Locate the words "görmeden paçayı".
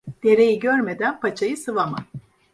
0.59-1.57